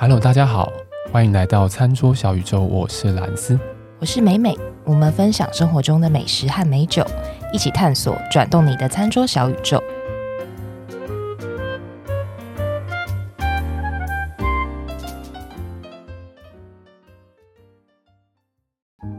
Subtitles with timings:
[0.00, 0.72] Hello，大家好，
[1.10, 3.58] 欢迎来到餐桌小宇宙，我是兰斯，
[3.98, 7.04] 我是美美，我们分享生活中的美食和美酒，
[7.52, 9.82] 一起探索转动你的餐桌小宇宙。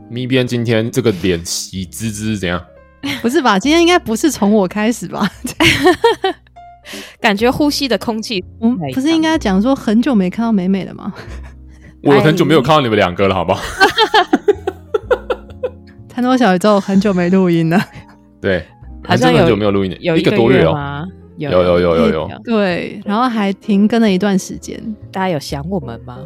[0.10, 2.66] 咪边今天这个脸喜滋滋怎样？
[3.22, 3.60] 不是吧？
[3.60, 5.30] 今天应该不是从我开始吧？
[7.22, 11.14] 感觉呼吸的空气，嗯，不是应该讲说很久没看到美美了吗？
[12.04, 13.62] 我很久没有看到你们两个了，好不好？
[16.08, 17.80] 餐桌小宇宙很久没录音了，
[18.42, 18.66] 对，
[19.04, 21.06] 好像很久没有录音了，有一个多月哦，
[21.38, 24.78] 有有有有有，有，对，然后还停更了一段时间，
[25.12, 26.18] 大家有想我们吗？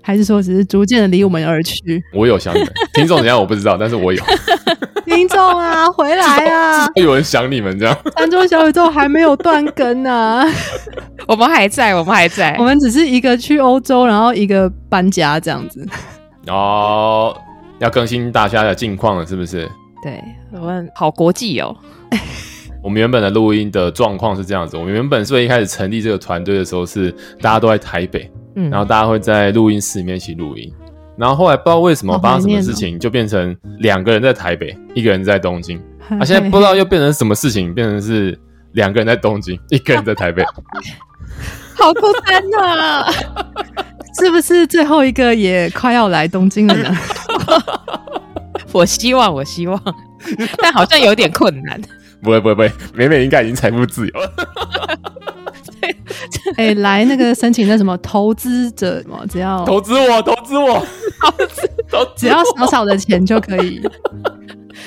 [0.00, 2.02] 还是说只是逐渐的离我们而去？
[2.12, 4.22] 我有想你们，听众怎样我不知道，但是我有
[5.14, 6.88] 听众啊， 回来啊！
[6.96, 7.96] 有人想你们这样。
[8.16, 10.44] 餐桌小宇宙还没有断更呢，
[11.28, 15.86] 我们还在，我们还在，我们只是一个去欧洲，然后一个搬家这样子。
[16.48, 17.36] 哦，
[17.78, 19.70] 要更新大家的近况了，是不是？
[20.02, 21.74] 对，我们好国际哦。
[22.82, 28.30] 我们原本的录音的状况是这样子，我们原本是一开始成立这个团队的时候是大家都在台北。
[28.56, 30.70] 嗯，然后大家会在录音室里面一起录音，
[31.16, 35.80] 然后后来不知道为什么发生什么事情，就变成两个人在台北，一个人在东京。
[36.08, 38.38] 啊，现在不知道又变成什么事情，变成是
[38.72, 40.44] 两个人在东京， 一个人在台北，
[41.76, 43.10] 好孤单啊！
[44.20, 46.96] 是不是最后一个也快要来东京了呢？
[48.70, 49.80] 我希望，我希望，
[50.62, 51.80] 但好像有点困难。
[52.22, 54.30] 不会，不会，不会，美美应该已经财富自由了。
[56.56, 60.74] 哎、欸，来那个申请那什么投资者什么，只要 投资我，投资我，
[61.20, 63.80] 投资，投，只要少少的钱就可以，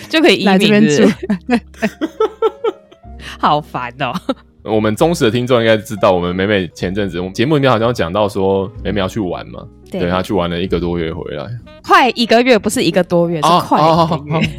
[0.09, 1.03] 就可以来这边住。
[3.39, 4.14] 好烦哦！
[4.64, 11.45] 我们忠实的听众应该知道，我们美美前阵子我们节目里面好像讲到说，美美要去玩嘛，对，对她去玩了一个多月回来，
[11.83, 14.49] 快一个月，不是一个多月，是快一个月，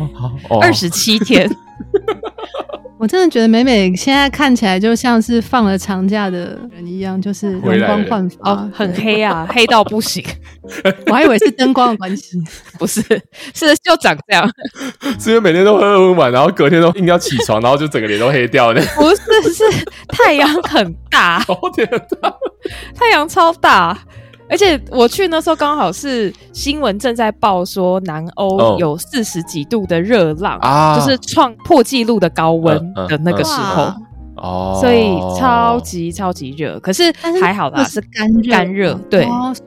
[0.61, 1.51] 二十七天。
[2.99, 10.25] 我真的觉得美美现在看起来就像是放了长假的人一样，就是容光焕发，哦，很黑啊， 黑到不行。
[11.06, 12.37] 我还以为是灯光的关系，
[12.77, 13.00] 不是，
[13.55, 14.50] 是就长这样。
[15.21, 18.81] 是因为每天都喝很晚，然后隔天都硬要起床，然后就整个脸都黑掉的。
[18.97, 19.65] 不是，是
[20.09, 21.55] 太阳很大，超
[22.21, 22.34] 大，
[22.97, 23.97] 太阳超大。
[24.50, 33.92] 而且我去那时候刚好是新闻正在报说南欧有四十几度的热浪啊，就是创破纪录的高温的那个时候。
[34.41, 36.78] 哦，所以超级超级热。
[36.78, 39.26] 可是还好啦，是干干热，对，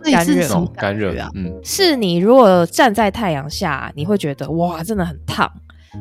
[0.09, 0.65] 干热。
[0.77, 5.51] 干热啊，嗯，是你如果站在太阳下，你会觉得哇，真的很烫。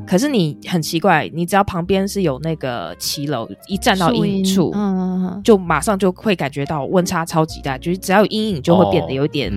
[0.07, 9.53] 可是你很奇怪，你只要旁边是有那个骑楼，一站到阴影处，嗯，就马上就会感觉到温差超级大，就是只要有阴影就会变得有点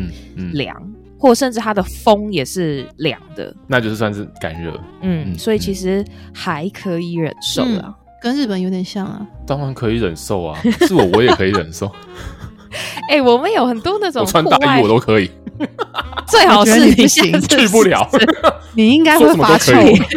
[0.53, 0.75] 凉，
[1.19, 11.91] 或甚至它的风也是凉的，那就是算是干热，嗯，所以其实还可以忍受啦，跟日本有点像啊，当然可以忍受啊，是我我也可以忍受，
[13.09, 15.29] 哎，我们有很多那种穿大衣我都可以。
[16.27, 18.09] 最好是你行去不了，
[18.73, 19.71] 你应该会发臭。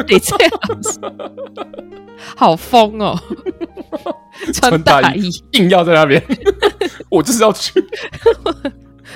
[0.08, 0.98] 你最好是
[2.34, 3.18] 好疯哦，
[4.54, 6.22] 穿大衣硬要在那边，
[7.10, 7.72] 我就是要去，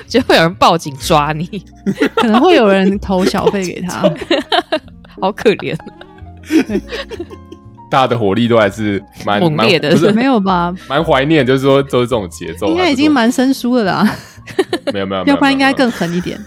[0.07, 1.47] 就会有人报警抓你，
[2.17, 4.03] 可能会有人投小费给他，
[5.21, 5.77] 好可怜。
[7.91, 10.73] 大家的火力都还是蛮猛烈的，不是 没有吧？
[10.89, 14.17] 蛮怀念，就是说都是这种节奏，应该已经蛮生疏的啦。
[14.95, 16.39] 没有没有，要不然应该更狠一点。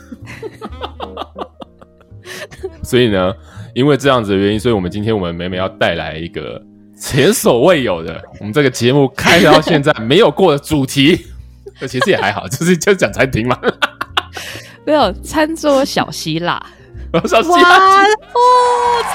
[2.82, 3.34] 所以呢，
[3.74, 6.62] 因为这样子的原因，所以我们今天我们每每要带来一个
[6.98, 11.26] 前所未有的，我们这个节目开到现在没有过的主题。
[11.88, 13.58] 其实也还好，就是就讲餐厅嘛。
[14.86, 16.62] 没有餐桌小希腊，
[17.22, 18.08] 小希腊哦，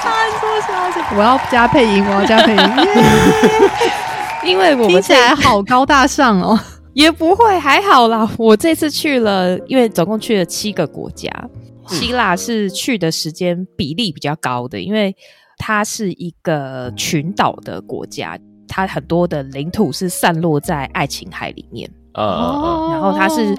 [0.01, 2.61] 餐桌小希腊，我要加配音，我要加配音，
[4.51, 6.59] 因为我们听起来好高大上哦。
[6.93, 8.29] 也不会，还好啦。
[8.37, 11.31] 我这次去了，因为总共去了七个国家，
[11.87, 15.15] 希腊是去的时间比例比较高的，因为
[15.57, 18.37] 它是一个群岛的国家，
[18.67, 21.89] 它很多的领土是散落在爱琴海里面。
[22.15, 23.55] 哦，然后它是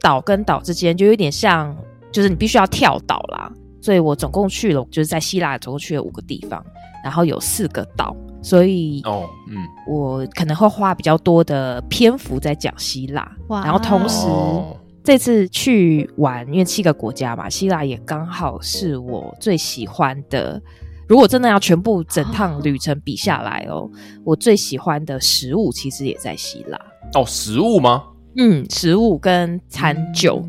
[0.00, 1.76] 岛跟岛之间就有点像，
[2.10, 3.52] 就是你必须要跳岛啦。
[3.80, 6.64] 所以我总共去了，就是在希腊总共去了五个地方，
[7.02, 8.14] 然后有四个岛。
[8.42, 9.56] 所以哦，嗯，
[9.86, 14.74] 我可能会花比较多的篇幅在讲希腊，然后同时、哦、
[15.04, 20.58] 这次去玩，因为七个国家嘛，希腊也刚好是我最喜欢的。
[21.06, 23.90] 如果真的要全部整趟旅程比下来哦，哦
[24.24, 26.78] 我最喜欢的食物其实也在希腊。
[27.12, 28.04] 哦，食物吗？
[28.38, 30.42] 嗯，食物跟餐酒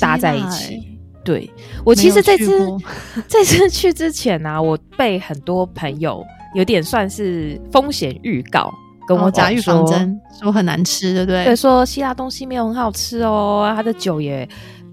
[0.00, 0.97] 搭在一起。
[1.28, 1.50] 嗯对，
[1.84, 2.58] 我其实这次
[3.28, 8.72] 这次去之前呢、啊，我被很多朋友有点算是风险预告，
[9.06, 11.44] 跟我讲预防针，说很难吃，对不对？
[11.44, 14.48] 对，说希腊东西没有很好吃哦，他的酒也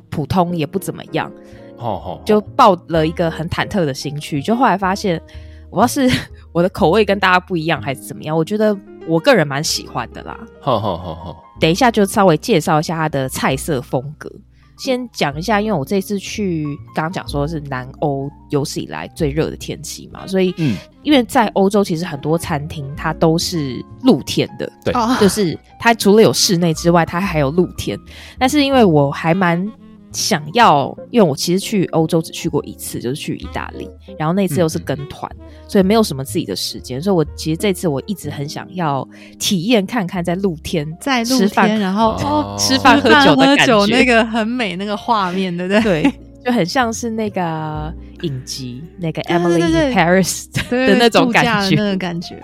[0.10, 1.32] 普通，也不怎么样。
[1.78, 5.22] 哦哦，就抱了一个很忐忑的心去，就后来发现，
[5.70, 6.10] 我要是
[6.52, 8.36] 我的口味跟大家不一样，还是怎么样？
[8.36, 8.76] 我觉得
[9.08, 10.38] 我个人蛮喜欢的啦。
[10.62, 14.32] 好好好好，等一下就稍微介绍一下它的菜色风格。
[14.78, 28.00] 先讲一下，因为我这次去，刚刚讲说是南欧有史以来最热的天气嘛，所以，嗯，因为在欧洲其实很多餐厅它都是露天的，对，就是它除了有室内之外，它还有露天。
[28.38, 29.72] 但是因为我还蛮。
[30.16, 39.08] 想要，因为我其实去欧洲只去过一次，就是去意大利，然后那次又是跟团，嗯、所以没有什么自己的时间，所以我其实这次我一直很想要
[39.38, 46.02] 体验看看在露天，在露天，然后哦吃饭喝酒的感觉，那个很美那个画面，对不对？
[46.02, 46.14] 对。
[46.46, 52.40] 就很像是那个影集，那个 Emily Paris 的 那种感觉，那个感觉。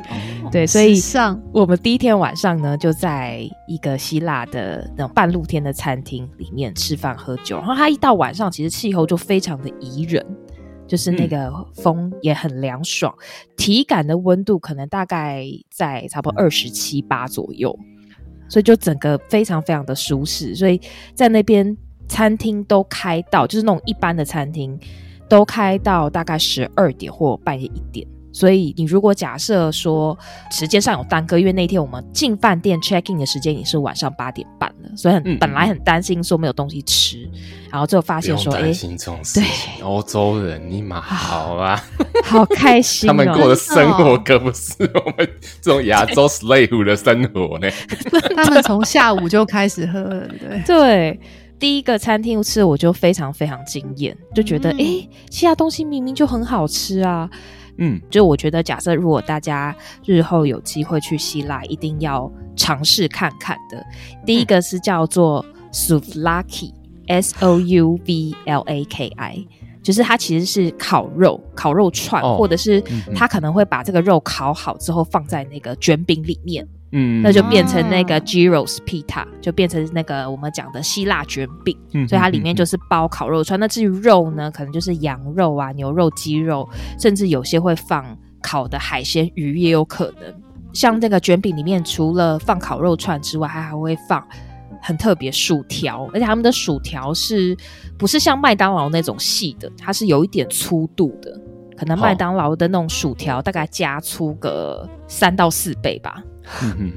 [0.52, 1.00] 对，所以
[1.54, 7.58] 我们第一天晚上呢，就在一个希腊的那种半露天的餐厅里面吃饭喝酒。
[7.58, 10.26] 然后它一到晚上，其实气候就非常的宜人，
[10.88, 13.14] 就是那个风也很凉爽，
[13.56, 17.78] 体感的温度可能大概在差不多二十七八左右，
[18.50, 20.56] 所以就整个非常非常的舒适。
[20.56, 20.82] 所以
[21.14, 21.78] 在那边。
[22.12, 24.78] 餐厅都开到，就是那种一般的餐厅
[25.30, 28.06] 都开到大概十二点或半夜一点。
[28.34, 30.18] 所以你如果假设说
[30.52, 37.30] 时间上有耽搁，因为那天我们进饭店 check in 的时间也是晚上八点半了，所以很、嗯、本来很担心说没有东西吃，
[37.70, 41.82] 然后最后发现说，哎，对，欧洲人你妈好啊，
[42.24, 45.30] 好开心、哦，他们过的生活可不是我们
[45.62, 47.70] 这种亚洲 slave 的生活呢。
[48.36, 51.20] 他们从下午就开始喝了，对对。
[51.62, 57.30] 第一个餐厅吃我就非常非常惊艳，就觉得哎、嗯，其他东西明明就很好吃啊，
[57.78, 59.74] 嗯，就我觉得假设如果大家
[60.04, 63.86] 日后有机会去希腊，一定要尝试看看的。
[64.26, 69.46] 第一个是叫做 Souvlaki，S O U V L A K I，
[69.84, 72.82] 就是它其实是烤肉、烤肉串，哦、或者是
[73.14, 76.68] 它可能会把这个肉烤好之后放在那个卷饼里面。
[76.94, 81.78] 嗯，那就变成那个 Gyros Pita，就变成那个我们讲的希腊卷饼。
[81.94, 83.60] 嗯，所以它里面就是包烤肉串。
[83.60, 86.68] 那至于肉呢，可能就是羊肉啊、牛肉、鸡肉，
[87.00, 90.34] 甚至有些会放烤的海鲜、鱼也有可能。
[90.74, 94.26] 像这个卷饼里面，除了放烤肉串之外，它还会放
[94.82, 97.56] 很特别薯条，而且他们的薯条是
[97.98, 99.72] 不是像麦当劳那种细的？
[99.78, 101.40] 它是有一点粗度的，
[101.78, 106.24] 可能麦当劳的那种薯条大概加粗个三到四倍吧。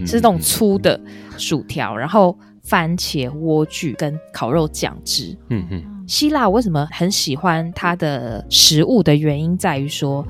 [0.07, 1.01] 是那种粗的
[1.37, 5.37] 薯条，然后番茄、莴苣跟烤肉酱汁。
[5.51, 10.27] 嗯嗯，希腊我为什么很喜欢它的食物的原因在于说。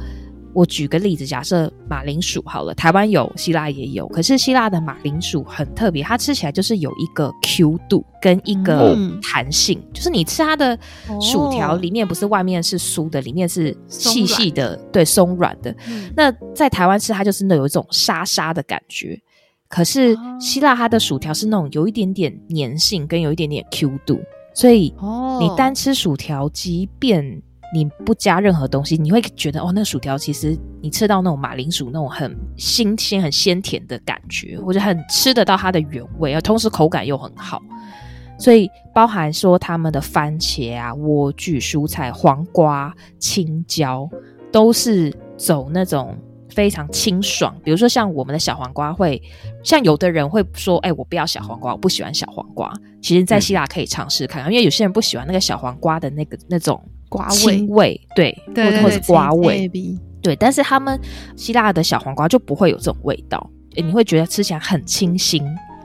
[0.54, 10.78] 我举个例子，假设马铃薯好了，台湾有，希腊也有，可是希腊的马铃薯很特别，它吃起来就是有一个 Q 度跟一个弹性，嗯、就是你吃它的
[11.20, 15.74] 薯条里面不是外面是酥的，里面是细细的，对，松软的。
[15.88, 19.20] 嗯、那在台湾吃它就是那有一种沙沙的感觉，
[19.69, 24.20] 可是希腊它的薯条是那种有一点点粘性跟有一点点 Q 度，
[24.55, 24.94] 所以
[25.40, 27.43] 你单吃薯条，即便
[27.74, 37.60] 你不加任何东西，你会觉得哦，那个薯条其实你吃到那种马铃薯那种很新鲜、很鲜甜的感觉，或者很吃得到它的原味，而同时口感又很好。
[38.38, 44.08] 所以包含说他们的番茄啊、莴苣、蔬菜、黄瓜、青椒，
[44.52, 46.16] 都是走那种
[46.50, 47.56] 非常清爽。
[47.64, 49.20] 比如说像我们的小黄瓜会，
[49.64, 56.81] 像有的人会说：“哎，我不要小黄瓜，我不喜欢小黄瓜。”其实，在希腊可以尝试看看，嗯，因为有些人不喜欢那个小黄瓜的那个那种。
[57.14, 59.70] 瓜味，味，对，对，对，或者是瓜味，
[60.20, 60.98] 对，但是他们
[61.36, 65.40] 希腊的小黄瓜就不会有这种味道，你会觉得吃起来很清新。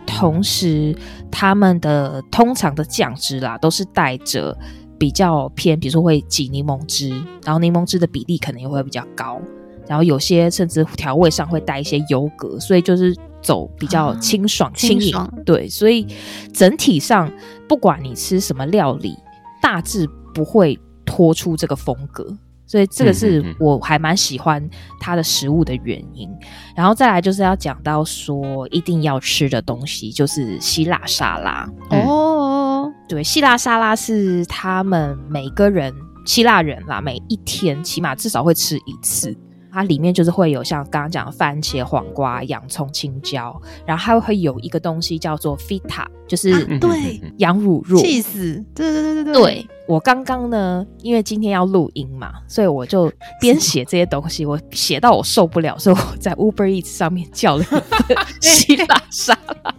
[0.08, 0.96] 同时，
[1.30, 4.58] 他们的通常的酱汁啦，都是带着
[4.98, 7.10] 比较偏，比如说会挤柠檬汁，
[7.44, 9.40] 然后柠檬汁的比例可能也会比较高，
[9.88, 15.16] 然后有些甚至调味上会带一些优格，所以就是走比较清爽、轻盈。
[15.16, 16.08] 啊、对，所以
[16.52, 17.32] 整体上，
[17.68, 19.16] 不管你吃什么料理，
[19.62, 20.80] 大致不会。
[21.20, 22.26] 拖出这个风格，
[22.66, 24.66] 所以这个是我还蛮喜欢
[25.02, 26.30] 它的食物的原因。
[26.74, 32.90] 然后再来就是要讲到说一定要吃的东西，就是希腊沙拉哦。
[33.10, 35.94] 对，希腊沙拉是他们每个人
[36.26, 39.36] 希腊人啦，每一天起码至少会吃一次。
[39.72, 48.02] 它里面就是会有像刚刚讲的番茄、黄瓜、洋葱、青椒，然后还会有一个东西叫做 feta，就是、啊、对羊乳酪。
[48.02, 48.64] 气死！
[48.74, 49.34] 对对对对对。
[49.34, 57.82] 对，我刚刚呢，因为今天要录音嘛，所以我就边写这些东西，我写到我受不了，所以我在 Uber Eats 上面叫了一份
[58.42, 59.76] 希腊沙拉，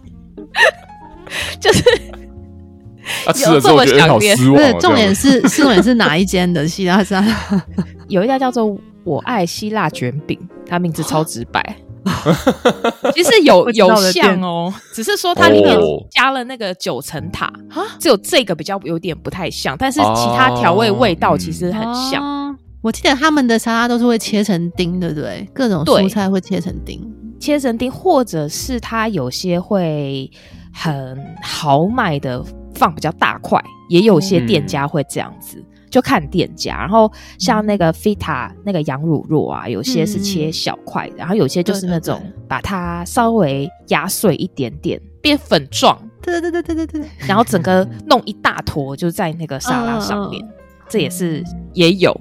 [1.59, 1.83] 就是。
[3.25, 4.57] 他吃了之后觉得好失望。
[4.57, 7.65] 对，重点是，重点是哪一间的希腊沙拉？
[8.07, 8.77] 有一家叫做。
[9.03, 11.75] 我爱希腊卷饼，它名字超直白，
[13.13, 15.77] 其实有 有像哦，只是说它里面
[16.09, 17.51] 加了那个九层塔，
[17.99, 22.23] 只有这个比较有点不太像，但是其他调味味道其实很像。
[22.23, 25.47] 哦嗯、我记得他们的沙拉都是会切成丁，对不对？
[25.53, 27.01] 各种蔬菜会切成丁，
[27.39, 30.29] 切成丁，或者是它有些会
[30.73, 32.43] 很豪迈的
[32.75, 35.57] 放比较大块，也有些店家会这样子。
[35.57, 46.01] 嗯就看店家，然后像那个 feta、嗯、那个羊乳酪啊，有些是切小块的，嗯、然后有些就是那种把它稍微压碎一点点，变粉状。
[46.21, 47.09] 对对对对对对对。
[47.27, 50.49] 然后整个弄一大坨就在那个沙拉上面，嗯、
[50.87, 51.43] 这也是
[51.73, 52.19] 也有。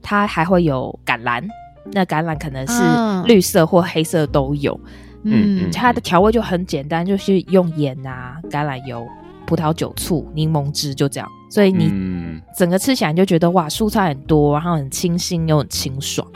[0.00, 1.42] 它还会有橄榄，
[1.92, 2.82] 那橄榄可能是
[3.26, 4.78] 绿色或黑色都有。
[5.24, 9.06] 嗯，它的调味就很简单，就是用盐啊、橄榄油。
[9.46, 11.28] 葡萄酒、醋、柠檬汁，就这样。
[11.50, 11.90] 所以你
[12.56, 16.26] 整个吃起来你就觉得哇，蔬菜很多，然后很清新又很清爽。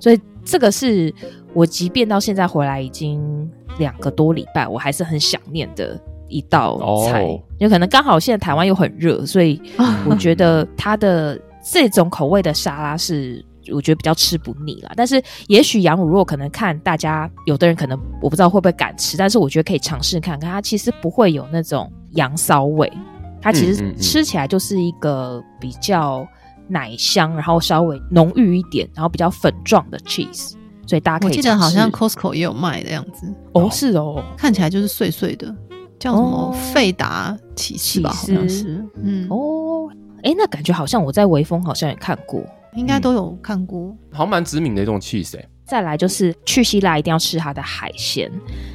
[0.00, 1.12] 所以这个是
[1.54, 7.22] 我即便到现在回来已经两个多礼拜，我还是很想念的一道菜。
[7.58, 9.60] 有、哦、可能刚好现在台湾又很热，所以
[10.08, 11.40] 我觉得它的
[11.72, 13.44] 这种口味的沙拉是。
[13.72, 22.92] 我觉得比较吃不腻啦，但是也许羊乳酪可能看大家，有的人可能我不知道会不会敢吃，但是我觉得可以尝试看看，它其实不会有那种羊骚味，
[23.40, 26.26] 它其实吃起来就是一个比较
[26.68, 30.52] 奶香，然后稍微浓郁一点，然后比较粉状的 cheese，
[30.86, 31.30] 所以大家可以。
[31.30, 33.32] 我记得好像 Costco 也有卖的样子。
[33.52, 35.54] 哦，是哦，看起来就是碎碎的，
[35.98, 39.26] 叫什么费达起司吧，好像是，嗯。
[39.30, 39.88] 哦，
[40.22, 42.42] 哎，那感觉好像我在微风好像也看过。
[42.76, 45.48] 应该都有看过，嗯、好像蛮知名的一种 cheese 欸。
[45.64, 48.30] 再来就是去希腊一定要吃它的海鲜，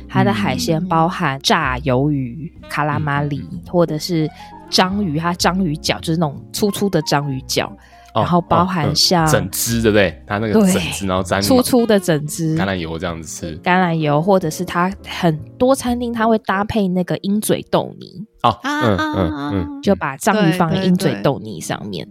[0.09, 4.29] 它的海鲜包含炸鱿鱼、卡拉马里，嗯、或者是
[4.69, 7.67] 章鱼，它章鱼脚就是那种粗粗的章鱼脚，
[8.13, 10.21] 哦、然后包含像、哦嗯、整只，对不对？
[10.27, 22.05] 它那个整只，然后沾粗粗的整只橄榄油这样子吃，橄榄油，或者是它很多餐厅它会搭配那个鹰嘴豆泥哦，嗯嗯嗯，就把章鱼放在鹰嘴豆泥上面。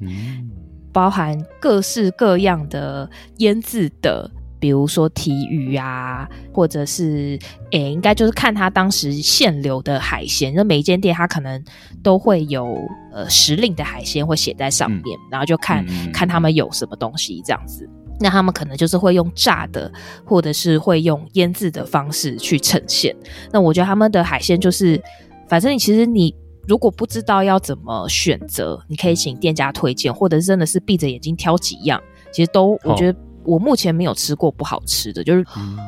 [0.93, 7.39] 包含各式各样的腌制的，比如说提鱼啊，或者是
[7.71, 10.53] 诶、欸，应该就是看他当时现流的海鲜。
[10.55, 11.63] 那每一间店他可能
[12.03, 12.77] 都会有
[13.13, 17.89] 呃时令的海鲜会写在上面，嗯、然后就看、嗯、看他们有什么东西这样子。
[18.19, 19.91] 那他们可能就是会用炸的，
[20.25, 23.17] 或者是会用腌制的方式去呈现。
[23.51, 25.03] 那我觉得他们的海鲜就是，
[25.49, 26.35] 反正你其实你。
[26.67, 32.01] 如果不知道要怎么选择，你可以请店家推荐，或者是真的是闭着眼睛挑几样，
[32.33, 35.45] 其实都我觉得我目前没有吃过不好吃的，就是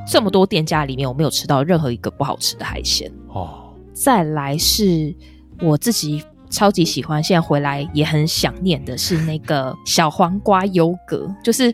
[0.08, 3.74] 这么多店家里面我没有吃到任何一个不好吃的海鲜哦。
[3.92, 5.14] 再来是
[5.60, 11.72] 我自己超级喜欢，现在回来也很想念的是那个小黄瓜优格，就是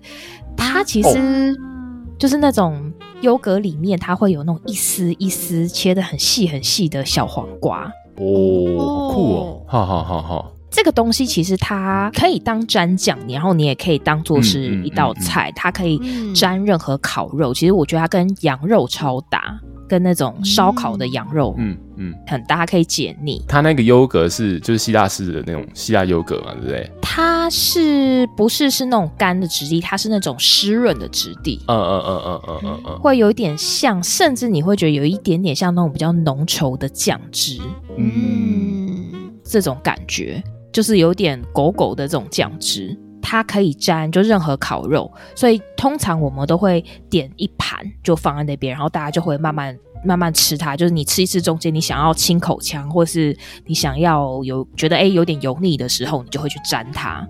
[0.56, 1.56] 它其实
[2.18, 7.90] 就是那种优格里面它会有那种一丝一丝切的很细很细的小黄瓜。
[8.18, 9.62] 哦，好酷哦！
[9.66, 17.52] 好好好好，这个东西其实它可以当蘸酱，然后你也可以当做是一道菜，嗯嗯嗯、它可以沾任何烤肉。
[17.52, 19.58] 嗯、其实我觉得它跟羊肉超搭。
[19.88, 23.42] 跟那种烧烤的羊肉，嗯嗯，很搭，可以解腻。
[23.48, 26.90] 它那个优格是就是希腊式的那种希腊优格嘛，对不对？
[27.00, 29.80] 它是不是是那种干的质地？
[29.80, 31.60] 它是那种湿润的质地。
[31.66, 37.58] 嗯嗯嗯嗯嗯嗯嗯，会有一点像，甚至你会觉得有一点点像那种比较浓稠的酱汁。
[37.96, 42.96] 嗯，这种感觉就是有点狗狗的这种酱汁。
[43.20, 50.76] 它可以沾就任何烤肉，所以通常我们都会点一盘就放在那边，然后大家就会慢慢慢慢吃它。
[50.76, 57.26] 就是你吃一次中间，你想要清口腔，或是你想要有觉得哎有点油腻的时候，你就会去沾它。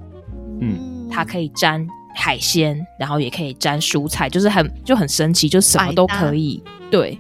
[0.61, 6.62] 嗯，它可以沾海鲜，然后也可以沾蔬菜，就是很就很神奇，就什么都可以。
[6.90, 7.18] 对，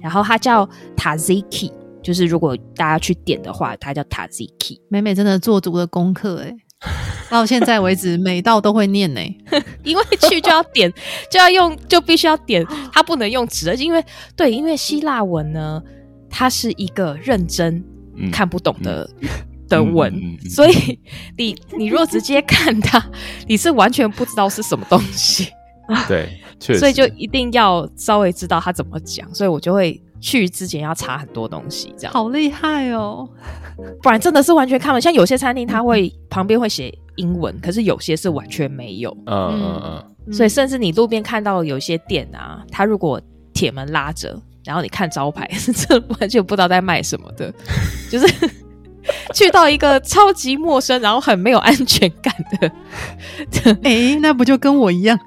[0.00, 1.70] 然后它叫 Tzatziki，
[2.02, 4.80] 就是如果大家去点的话，它叫 Tzatziki。
[4.88, 6.56] 美美真的做足了功课哎。
[7.32, 9.20] 到现在为止，每道都会念呢，
[9.82, 10.92] 因为去就要点，
[11.30, 12.62] 就要用，就必须要点，
[12.92, 14.04] 它不能用纸，而且因为
[14.36, 15.82] 对，因为希腊文呢，
[16.28, 17.82] 它是一个认真
[18.30, 19.28] 看不懂的、嗯、
[19.66, 20.98] 的文，嗯嗯嗯、所以
[21.38, 23.02] 你你若直接看它，
[23.48, 25.48] 你是完全不知道是什么东西。
[26.06, 32.12] 对，确实，所以就一定要稍微知道他怎么讲，所以我就会去之前要查很多东西，这样。
[32.12, 33.28] 好厉害哦！
[34.00, 35.00] 不然真的是完全看不懂。
[35.00, 39.16] 像有些餐厅，他会旁边会写英文，可是有些是完全没有。
[39.26, 40.32] 嗯嗯嗯。
[40.32, 43.20] 所以甚至你路边看到有一些店啊，他如果
[43.52, 47.52] 铁门拉着，然后你看招牌， 这完全不知道在卖什么的，
[48.08, 48.50] 就是
[49.34, 52.72] 去到一个超级陌生，然后很没有安全感的。
[53.82, 55.18] 哎、欸，那不就跟我一样？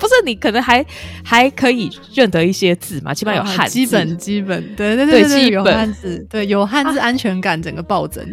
[0.00, 0.84] 不是你可能还
[1.22, 3.12] 还可以认得一些字嘛？
[3.14, 8.26] 起码有汉字，基本基本，对对对对，对有汉字，对有汉字，安全感整个暴增。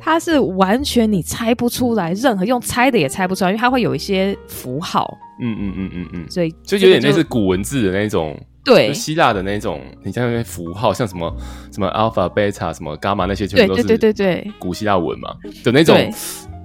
[0.00, 5.18] 它是完全你猜不出来，任何用猜的也猜不出来，因为它会有一些符号。
[5.40, 11.34] 嗯嗯嗯嗯嗯，所以就有点类似古文字的那种，对希腊的那种，你像那些符号，像什么
[11.72, 15.96] 什么 alpha、beta、什么 gamma 那些，全部都是对对对对古希腊文嘛的那种。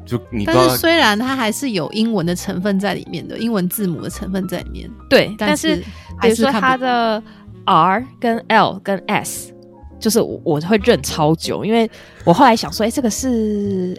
[0.10, 5.76] 就你但是虽然它还是有英文的成分在里面的，英文字母的成分在里面，对，但是
[6.20, 7.22] 比如说它的
[7.66, 9.54] R 跟 L 跟 S，
[10.00, 11.88] 就是我我会认超久，因为
[12.24, 13.96] 我后来想说，哎、欸，这个是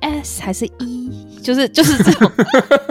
[0.00, 1.38] S 还是 E？
[1.42, 2.30] 就是就是这种，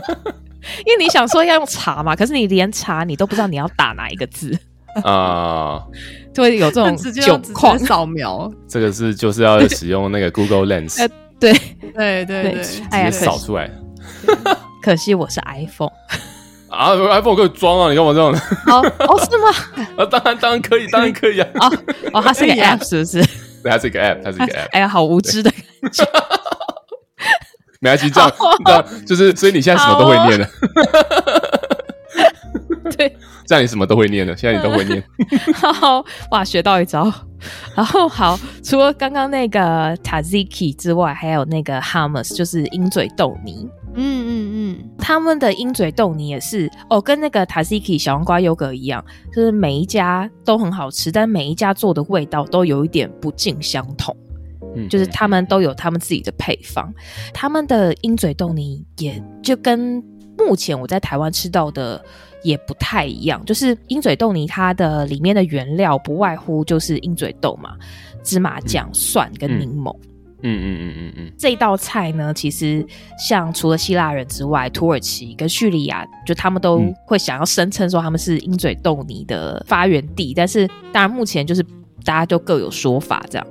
[0.87, 4.57] 因为你想说要用查嘛，可是你连查你都不知道你要打哪一个字
[5.03, 5.83] 啊，
[6.33, 7.77] 就会有这种 窘况。
[7.77, 11.07] 扫描这个是就是要使用那个 Google Lens。
[11.39, 11.53] 对
[11.95, 13.69] 对对对，直接扫出来。
[14.81, 15.91] 可惜我是 iPhone
[16.69, 18.31] 啊，iPhone 可以装啊，你干嘛这样？
[18.67, 19.85] 哦哦，是吗？
[19.97, 21.47] 啊，当然当然可以，当然可以啊。
[21.59, 21.71] 哦
[22.13, 23.23] 哦，它是个 App 是不是？
[23.63, 24.67] 对，它是一个 App，它是一个 App。
[24.71, 26.03] 哎呀，好无知的感觉。
[27.79, 28.31] 没关系，这样
[28.65, 30.47] 这样就是，所以你现在什么都会念了。
[32.97, 33.15] 对，
[33.45, 35.03] 这样你什么都会念了， 现在你都会念。
[35.53, 37.11] 好哇，学到一招。
[37.75, 43.67] 然后好，除了刚刚那个 Tzatziki 之外，还有那个 Hummus，就是鹰嘴豆泥。
[43.97, 54.15] 嗯嗯嗯，他们的鹰嘴豆泥也是哦，跟那个 Tzatziki 小黄瓜优格一样，就是每一家都很好吃，但每一家做的味道都有一点不尽相同。
[54.75, 56.93] 嗯，就是他们都有他们自己的配方，
[57.33, 60.03] 他们的鹰嘴豆泥也就跟
[60.37, 62.03] 目前我在台湾吃到的。
[62.43, 67.71] 也不太一样，就是鹰嘴豆泥，它的里面的原料不外乎就是鹰嘴豆嘛，
[68.21, 69.91] 芝麻酱、蒜跟柠檬。
[70.43, 71.33] 嗯嗯嗯嗯嗯，嗯。
[71.39, 72.85] 这道菜呢，其实
[73.17, 81.65] 像除了希腊人之外，土耳其跟叙利亚，就他们都会想要声称说他们是鹰嘴豆泥的发源地，但是当然目前就是。
[82.03, 83.47] 大家就各有说法，这样，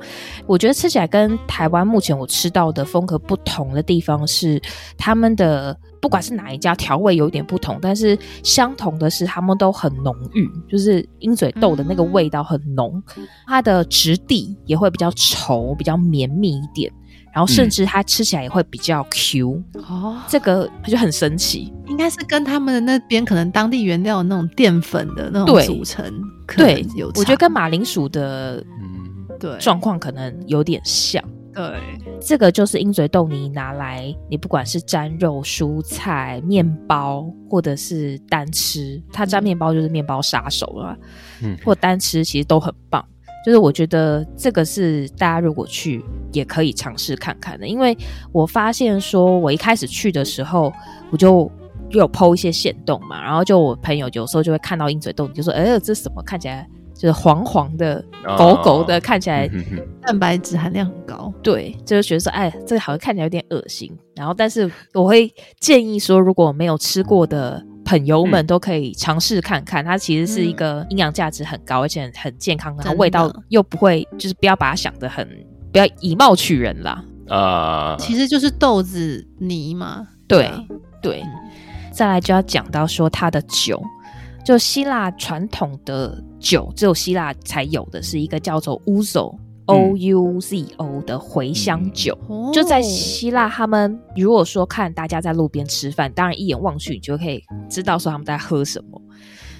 [0.46, 4.60] 我觉得吃起来跟台湾目前我吃到的风格不同的地方是，
[4.98, 13.02] 他们的不管是哪一家调味有点不同，但是相同的是他们都很浓郁，就是鹰嘴豆的那个味道很浓，
[13.46, 16.92] 它的质地也会比较稠，比较绵密一点。
[17.34, 26.04] 然后甚至它吃起来也会比较 Q 哦，这个它就很神奇，应该是跟他们那边可能当地原料的那种淀粉的那种组成，
[26.56, 28.94] 对，有我觉得跟马铃薯的嗯。
[29.40, 31.64] 对状况可能有点像，对，
[32.20, 40.96] 这个就是鹰嘴豆泥拿来，你不管是沾肉、蔬菜、面包，或者是单吃，它沾面包就是面包杀手了，
[41.42, 43.04] 嗯，或单吃其实都很棒。
[43.44, 46.02] 就是我觉得这个是大家如果去
[46.32, 47.96] 也可以尝试看看的，因为
[48.32, 50.72] 我发现说，我一开始去的时候，
[51.10, 51.50] 我就
[51.90, 56.22] 有 po 一些线洞嘛，然后就我朋友有时候就会看到鹰嘴豆，就说：“哎，这什么？
[56.22, 58.02] 看起来就是黄黄的、
[58.38, 59.46] 狗狗的，看起来
[60.02, 65.30] 蛋白质含量很高。”对，就是觉得说：“哎，这个好像看起来有点恶心。”然后，但是我会
[65.60, 67.62] 建议说，如果没有吃过的。
[67.84, 75.28] 朋友们都可以尝试看看，嗯，它其实是一个营养价值很高，而且很健康，然后味道又不会，就是不要把它想得很，
[75.70, 77.04] 不要以貌取人啦。
[77.28, 80.06] 啊，其实就是豆子泥嘛。
[80.26, 80.50] 对
[81.02, 81.22] 对，
[81.92, 83.82] 再来就要讲到说它的酒，
[84.44, 89.38] 就希腊传统的酒，只有希腊才有的是一个叫做乌索。
[89.66, 93.48] O U Z O 的茴香酒，嗯，就在希腊。
[93.48, 99.00] 他们如果说看大家在路边吃饭，当然一眼望去，你就可以知道说他们在喝什么。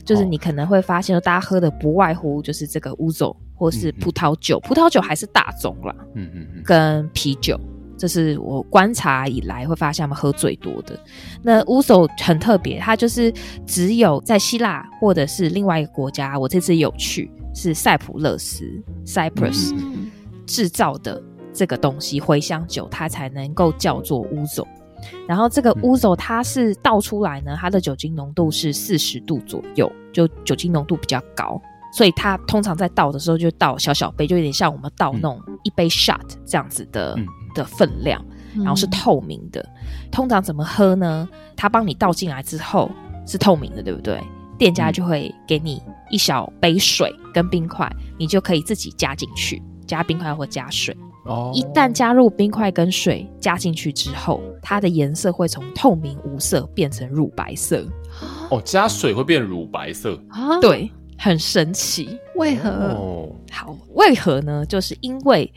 [0.04, 5.94] 就是你可能会发现说，大家喝的不外乎就是这个乌索或是葡萄酒，葡萄酒还是大宗啦。
[6.14, 7.58] 嗯嗯嗯，跟啤酒，
[7.96, 10.98] 这是我观察以来会发现他们喝最多的。
[11.42, 13.32] 那乌索很特别，它就是
[13.66, 17.30] 只有在希腊或者是另外一个国家，我这次有去。
[17.56, 18.64] 是塞浦勒斯
[19.06, 19.72] （Cyprus）
[20.46, 24.66] 制造的这个东西，茴香酒，它才能够叫做乌索。
[25.28, 31.60] 然后这个乌索它是倒出来呢，它的酒精浓度是四十度左右，就酒精浓度比较高，
[31.92, 37.18] 所以它通常在倒的时候就倒小小杯，就有点像我们倒那种一杯 shot 这样子的
[37.54, 38.24] 的分量。
[38.56, 39.60] 然后是透明的。
[39.60, 41.28] 嗯、通常怎么喝呢？
[41.56, 42.88] 它帮你倒进来之后
[43.26, 44.22] 是透明的，对不对？
[44.56, 50.96] 店家就会给你一小杯水跟冰块，你就可以自己加进去，加冰块或加水。
[51.24, 57.86] 哦，一旦加入冰块跟水加进去之后，它的颜色会从透明无色变成乳白色。
[58.50, 60.60] 哦，加水会变乳白色啊？
[60.60, 60.90] 对。
[61.16, 62.68] 很神奇，为何？
[62.68, 64.66] 哦，好，为何呢？
[64.66, 65.50] 就是因为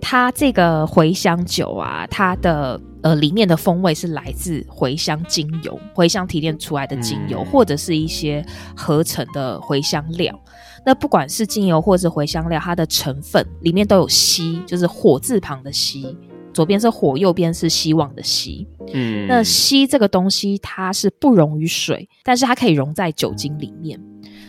[0.00, 8.42] 它这个茴香酒啊，它的呃里面的风味是来自茴香精油、茴香提炼出来的精油，嗯、或者是一些
[8.76, 10.32] 合成的茴香料。
[10.84, 16.16] 那不管是精油或者是茴香料，它的成分里面都有希，就是火字旁的希，
[16.52, 18.66] 左边是火，右边是希望的希。
[18.92, 24.00] 嗯，那希这个东西它是不溶于水，但是它可以溶在酒精里面。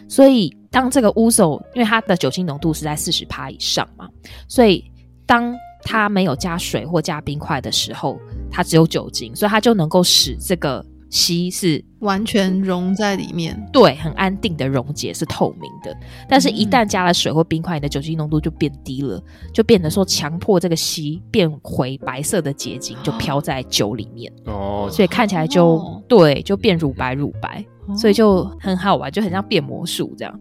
[0.08, 4.10] 所以，当这个乌索，因为它的酒精浓度是在四十帕以上嘛，
[4.48, 4.84] 所以
[5.26, 15.96] 当它没有加水或加冰块的时候，它只有酒精，所以它就能够使这个稀是完全溶在里面，对，很安定的溶解，是透明的。
[16.28, 27.64] 但是，一旦加了水或冰块，你的酒精浓度就变低了，就变得说强迫这个稀变回白色的结晶，就飘在酒里面哦，所以看起来就、哦、对，就变乳白乳白。
[27.98, 30.40] 所以就很好玩，就很像变魔术这样。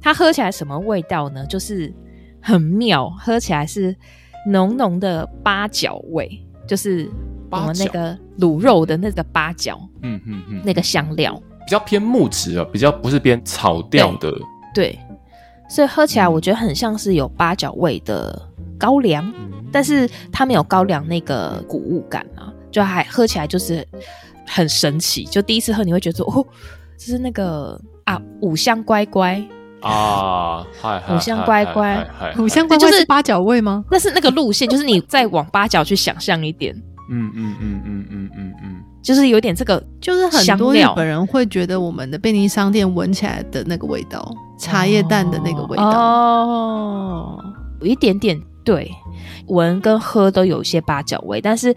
[0.00, 1.44] 它喝起来什么味道呢？
[1.46, 1.92] 就是
[2.40, 3.94] 很妙，喝起来是
[4.48, 6.30] 浓浓的八角味，
[6.66, 7.10] 就是
[7.50, 11.40] 我们那个卤肉的那个八角，嗯嗯嗯，那个香料。
[11.64, 14.32] 比较偏木质啊，比较不是偏草调的。
[14.74, 14.98] 对，
[15.68, 18.40] 所以喝起来我觉得很像是有八角味的
[18.78, 23.86] 高粱，嗯、但是它没有高粱那个谷物感啊，就还喝起来就是。
[24.46, 26.46] 很神奇，就第一次喝你会觉得说哦，
[26.98, 29.42] 这是那个啊五香乖乖。
[29.80, 30.62] 啊，
[31.10, 32.06] 五香乖乖，
[32.38, 33.82] 五香乖乖就是八角味吗？
[33.90, 36.76] 那是那个路线，就是你再往八角去想象一点，
[37.10, 47.44] 嗯嗯嗯嗯嗯嗯嗯，就是有点这个，就是很多日本人会觉得我们的便利商店闻起来的那个味道，茶叶蛋的那个味道哦，
[47.80, 48.90] 有一点点对，
[49.48, 51.74] 闻跟喝都有一些八角味，但是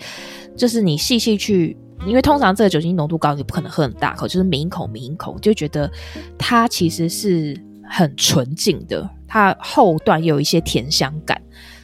[0.55, 1.77] 就是你细细去。
[2.05, 5.91] 因为通常这个酒精浓度高，你不可能喝很大口，就是抿一口抿一口，就觉得
[6.37, 7.59] 它其实是
[7.89, 11.41] 很纯净的，它后段有一些甜香感，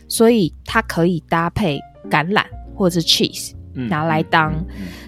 [0.07, 1.79] 所以它可以搭配
[2.11, 2.43] 橄榄
[2.75, 3.53] 或者是 cheese。
[3.75, 4.53] 拿来当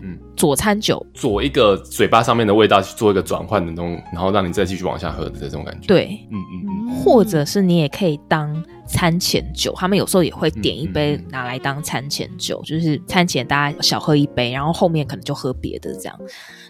[0.02, 5.86] 嗯佐餐酒，佐一个嘴巴上面的味道去做一个转换的那种，然后让你再继续往下喝的这种感觉。
[5.86, 16.20] 对，嗯嗯嗯，或者是你也可以当餐前酒，他们有时候也会点一杯拿来当餐前酒，就是餐前大家小喝一杯，然后后面可能就喝别的这样，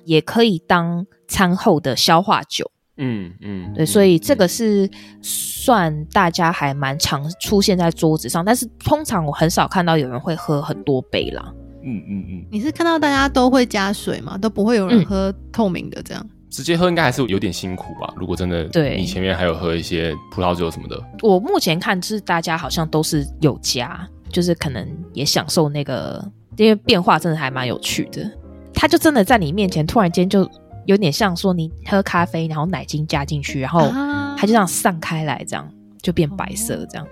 [0.03, 2.69] 也可以当餐后的消化酒。
[2.97, 4.89] 嗯嗯，对，所以这个是
[5.21, 11.53] 算大家还蛮常出现在桌子上，但是通常我很少看到有人会喝很多杯啦。
[11.83, 14.37] 嗯嗯嗯，嗯你是看到大家都会加水吗？
[14.37, 16.29] 都不会有人喝透明的这样？
[16.49, 18.13] 直接喝应该还是有点辛苦吧？
[18.15, 20.97] 如果真的，对，你前面还有喝一些葡萄酒什么的。
[21.21, 26.23] 我目前看是大家好像都是有加，就是可能也享受那个，
[26.55, 28.31] 因为变化真的还蛮有趣的。
[28.73, 30.49] 他就真的在你面前突然间就
[30.85, 33.89] 有点像说你喝咖啡，然后奶精加进去，然后
[34.37, 35.69] 它就这样散开来，这样
[36.01, 37.07] 就变白色，这样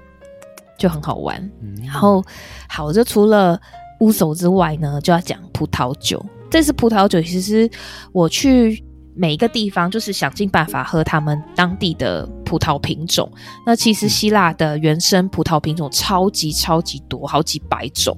[0.77, 1.39] 就很好玩。
[1.62, 2.23] 嗯、然后
[2.67, 3.59] 好，就除了。
[3.99, 6.21] 乌手之外呢，就要讲葡萄酒。
[6.49, 7.69] 这次葡萄酒，其实
[8.12, 8.83] 我去
[9.15, 13.32] 每一个地方，就是想尽办法喝他们当地的葡萄品种。
[13.65, 18.17] 那其实希腊的原生葡萄品种超级超级多，好几百种。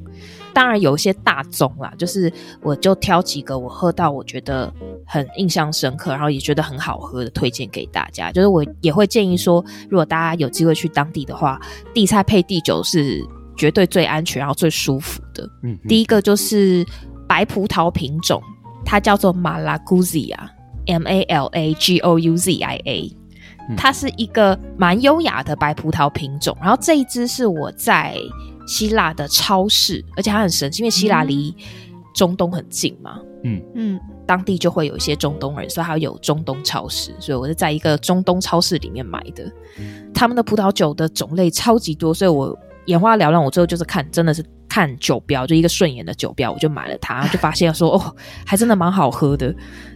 [0.54, 2.32] 当然有一些大宗啦，就是
[2.62, 4.74] 我就挑几个我喝到我觉得
[5.06, 8.32] 很印象深刻，然后也觉得很好喝的，推荐给大家。
[8.32, 11.60] 就是我也会建议说，如果大家有机会去当地的话，
[11.94, 13.24] 地菜配地酒是。
[13.58, 15.46] 绝对最安全，然后最舒服的。
[15.64, 16.86] 嗯，嗯，第一个就是
[17.26, 18.44] 白葡萄品种，
[18.84, 19.32] 它叫做
[20.86, 23.18] Malagousia，M A L A G O U Z I A，
[23.76, 26.56] 它是一个蛮优雅的白葡萄品种。
[26.62, 28.16] 然后这一支是我在
[28.68, 31.56] 希腊的超市，而且它很神奇，因为希腊离
[32.14, 33.20] 中东很近嘛。
[33.44, 39.52] 嗯嗯，当地就会有一些中东人，所以它有中东超市，所以我是在一个中东超市里面买的。
[40.14, 42.58] 他们的葡萄酒的种类超级多，所以我。
[42.86, 49.54] 眼花缭乱，我最后就是看，真的是看酒标，就一个顺眼的酒标，我就买了它，就发现说哦， 还真的蛮好喝的。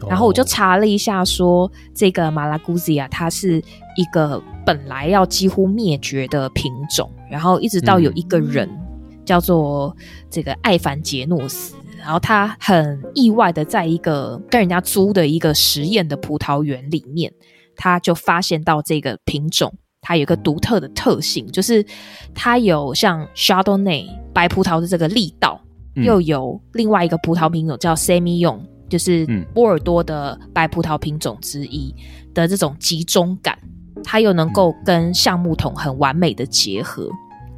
[0.07, 3.61] 然后我就查了一下说，说这个马拉古西亚，它是
[3.95, 9.95] 一个本来要几乎灭绝的品种，然后一直到有一个人、嗯、叫做
[10.29, 17.31] 这个艾凡杰诺斯，然后他很意外的在一个跟人家租的一个实验的葡萄园里面，
[17.75, 19.73] 他就发现到这个品种。
[20.01, 21.85] 它有一个独特的特性，就是
[22.33, 25.61] 它有像 Chardonnay 白葡萄的这个力道，
[25.95, 31.93] 嗯、又有另外一个葡萄品种叫 Semillon，就是波尔多的白葡萄品种之一
[32.33, 33.57] 的这种集中感，
[34.03, 37.09] 它又能够跟橡木桶很完美的结合，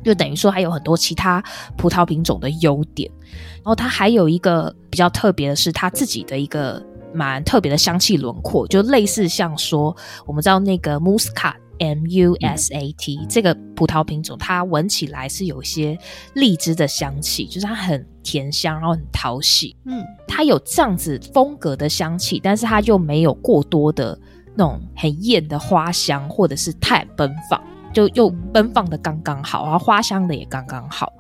[0.04, 1.42] 就等于说还有很多其他
[1.78, 3.10] 葡萄品种的优点。
[3.58, 11.54] 然后它还有一个比较特别的是，它自己的一个蛮特别的香气轮廓，就类似像说我们知道那个 Muscat。
[11.82, 15.98] M U S A T、嗯、这个葡萄品种，它闻起来是有一些
[16.36, 19.76] 荔枝的香气，就是它很甜香，然后很讨喜。
[19.86, 24.18] 嗯，它有这样子风格的香气，但是它又没有过多的
[24.56, 27.60] 那种很艳的花香，或者是太奔放，
[27.92, 31.12] 就又奔放的刚刚好，然后花香的也刚刚好。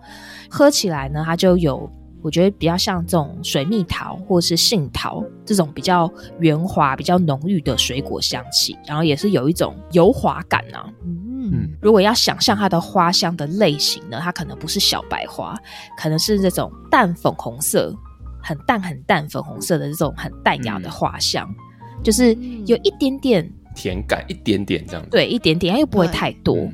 [0.49, 1.91] 喝起来呢，它就有。
[2.21, 10.85] 我觉得比较像这种水蜜桃或是杏桃这种比较圆滑、比较浓郁的水果香气，然后也是有一种油滑感啊。
[11.03, 15.57] 嗯，如果要想象它的花香的类型呢，它可能不是小白花，
[15.97, 17.95] 可能是这种淡粉红色、
[18.41, 22.33] 很淡很淡粉红色的这种很淡雅的花香，嗯、就是
[22.67, 25.09] 有一点点甜感，一点点这样子。
[25.09, 26.73] 对，一点点，它又不会太多，嗯、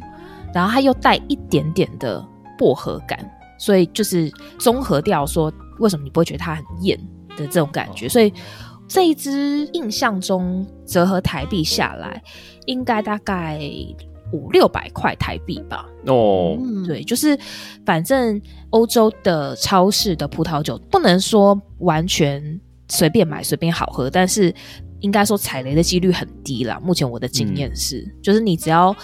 [0.53, 2.23] 然后它又带一点点的
[2.57, 3.17] 薄荷感。
[3.57, 6.97] 所以就是综合掉说，为什么你不会觉得它很艳
[7.37, 8.05] 的这种感觉？
[8.07, 8.33] 哦、所以
[8.87, 12.21] 这一支印象中折合台币下来，
[12.65, 13.59] 应该大概
[14.31, 15.85] 五六百块台币吧。
[16.05, 17.37] 哦，对，就是
[17.85, 24.53] 反正欧洲的超市的葡萄酒不能说完全随便买随便好喝，但是
[25.01, 26.79] 应该说踩雷的几率很低啦。
[26.81, 28.95] 目前我的经验是，嗯、就是你只要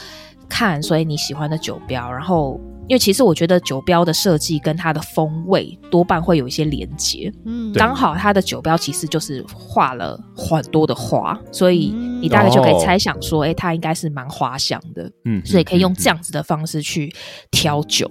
[0.47, 2.59] 看，所以你喜欢的酒标，然后。
[2.87, 17.13] 因为其实我觉得酒标的设计跟它的风味多半会有一些连结，嗯，刚好它的酒标其实就是画了很多的花，所以你大概就可以猜想说，哎、欸，它应该是蛮花香的，嗯，所以可以用这样子的方式去
[17.51, 18.09] 挑酒，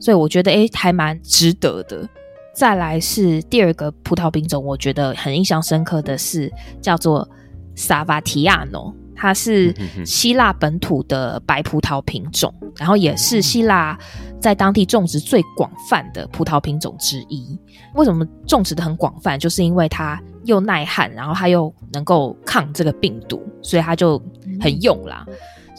[0.00, 2.08] 所以我觉得哎、欸，还蛮值得的。
[2.54, 7.28] 再来是第二个葡萄品种，我觉得很印象深刻的是叫做
[7.74, 8.94] 萨瓦提亚诺。
[9.16, 9.74] 它是
[10.04, 13.98] 希腊本土的白葡萄品种，然后也是希腊
[14.40, 17.58] 在当地种植最广泛的葡萄品种之一。
[17.94, 19.38] 为什么种植的很广泛？
[19.38, 24.20] 就是因为它又耐旱，然后它又能够抗这个病毒，所以它就
[24.60, 25.24] 很用啦。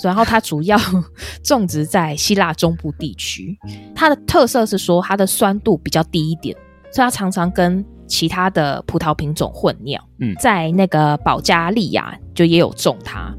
[0.04, 0.78] 然后它主要
[1.42, 3.58] 种植在希腊中部地区，
[3.96, 6.56] 它的特色是说它的酸度比较低一点，
[6.92, 13.34] 所以它常常跟其他的葡萄品种混酿，嗯，在那个保加利亚就也有种它，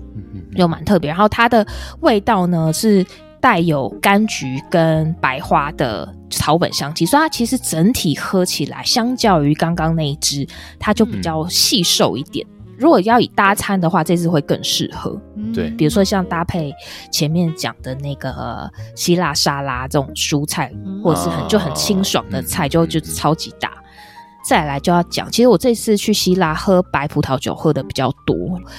[0.57, 1.09] 就蛮特别。
[1.09, 1.66] 然后它的
[2.00, 3.05] 味道呢是
[3.40, 10.46] 带有柑橘跟白花的草本香气，所以它其实整体喝起来，相较于刚刚那一支，
[10.79, 12.44] 它就比较细瘦一点。
[12.48, 15.20] 嗯、如果要以搭餐的话，这支会更适合。
[15.55, 16.72] 对，比如说像搭配
[17.12, 20.72] 前面讲的那个、呃、希腊沙拉这种蔬菜，
[21.05, 23.72] 或者是很就很清爽的菜，就就超级搭。
[24.49, 28.37] 再来就要讲，其实我这次去希腊喝白葡萄酒喝的比较多，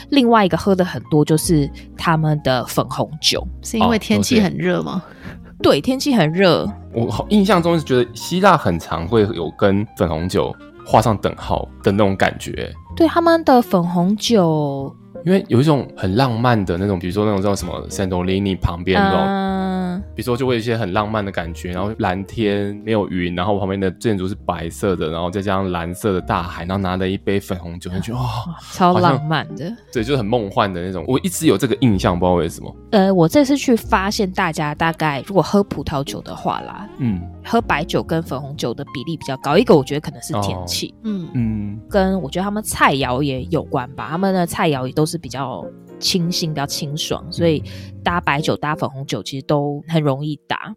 [0.10, 5.04] 另外一个喝的很多就是他们的粉红酒，是因为天气很热吗？
[5.04, 5.28] 哦、
[5.62, 6.66] 对，天气很热。
[6.94, 12.72] 我印象中是觉得希腊很常会有跟粉红酒画上等号的那种感觉。
[12.96, 19.20] 对，他们的粉红酒，因为有一种很浪漫的那种，比如说那种叫什么 Santorini 旁边那种。
[19.20, 19.78] 嗯
[20.18, 28.28] 比如说，就会有一些很浪漫的感觉，然后蓝天没有云，然后旁边的建筑是白色的，然后再加上蓝色的大海，然后拿着一杯粉红酒，就觉得哇，
[28.74, 31.06] 超浪漫的，对，就是很梦幻的那种。
[31.08, 32.76] 我一直有这个印象，不知道为什么。
[32.90, 39.56] 呃，我这次去发现，大家大概如果喝葡萄酒的话啦，嗯，喝白酒跟粉红酒的比例比较高。
[39.56, 45.64] 一个我觉得可能是天气，嗯嗯，跟我觉得他们菜肴也有关吧，他们的菜肴也都是比较。
[46.00, 47.64] 清新，比较清爽，所以
[48.04, 50.74] 搭白酒、搭粉红酒其实都很容易搭。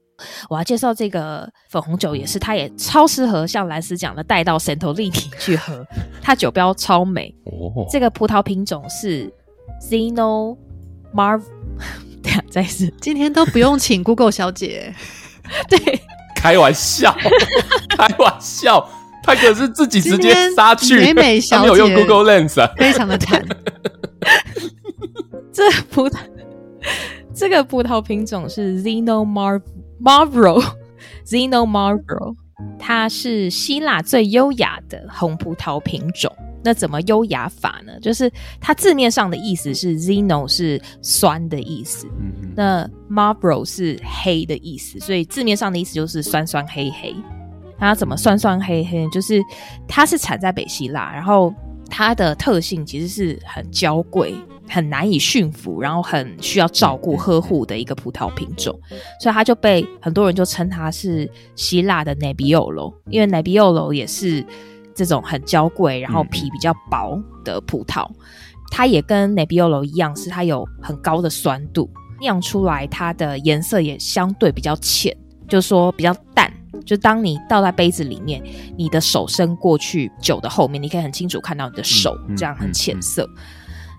[0.49, 5.87] 我要介绍这个粉红酒，也是它也超适合像兰斯讲的带到神头立体去喝，
[6.21, 7.35] 它酒标超美。
[7.45, 9.33] 哦，这个葡萄品种是
[9.81, 10.57] Zeno
[11.15, 11.43] Marv。
[12.23, 14.95] 对啊再试，今天都不用请 Google 小姐。
[15.71, 15.99] 对，
[16.37, 17.17] 开玩笑，
[17.89, 18.87] 开玩笑，
[19.23, 23.43] 他可是自己直接杀去，美美小姐没有用 Google Lens 啊，非常的惨。
[25.53, 26.19] 这葡萄，
[27.35, 29.61] 这个葡萄品种是 Zino Mar
[30.01, 32.37] Mavro，Zino Mavro，
[32.79, 36.33] 它是希腊最优雅的红葡萄品种。
[36.63, 37.99] 那怎么优雅法呢？
[38.01, 47.17] 就是它字面上的意思是 Zeno 是酸的意思，嗯、那 Marvro 是黑的意思，所以字面上的意思就是酸酸黑黑。
[47.79, 49.09] 它怎么酸酸黑黑？
[49.09, 49.43] 就是
[49.89, 51.53] 它是产在北希腊，然后。
[51.93, 54.33] 它的特性其实是很娇贵、
[54.71, 58.79] 很难以驯服，然后很需要照顾呵护的一个葡萄品种，
[59.21, 64.47] 所以它就被很多人就称它是希腊的 Nebbiolo，因为 Nebbiolo 也是
[64.95, 68.09] 这种很娇贵，然后皮比较薄的葡萄，
[68.71, 75.17] 它也跟 Nebbiolo 一样，是它有很高的酸度，酿出来它的颜色也相对比较浅，
[75.49, 76.51] 就是说比较淡。
[76.87, 78.43] 就当你倒在杯子里面，
[78.77, 83.29] 你的手伸过去酒的后面，你可以很清楚看到你的手，这样很浅色。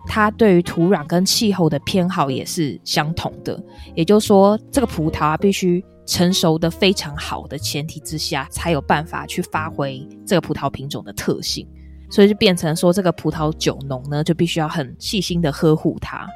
[0.07, 3.61] 它对于土壤跟气候的偏好也是相同的，
[3.95, 11.67] 也就是说，这个葡萄啊必须成熟的非常好的前提之下，才有办法去发挥这个葡萄品种的特性。
[12.09, 16.27] 所以就变成说，这个葡萄酒农呢，就必须要很细心的呵护它，